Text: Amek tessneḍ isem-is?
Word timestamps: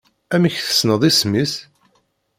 Amek 0.35 0.55
tessneḍ 0.59 1.01
isem-is? 1.09 1.53